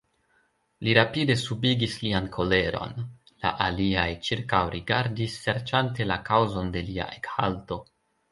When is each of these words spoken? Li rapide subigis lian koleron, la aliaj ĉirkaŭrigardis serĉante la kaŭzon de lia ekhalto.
Li 0.85 0.93
rapide 0.97 1.33
subigis 1.41 1.97
lian 2.05 2.29
koleron, 2.37 2.95
la 3.43 3.51
aliaj 3.67 4.07
ĉirkaŭrigardis 4.29 5.37
serĉante 5.45 6.09
la 6.13 6.19
kaŭzon 6.31 6.75
de 6.77 6.83
lia 6.91 7.09
ekhalto. 7.21 7.79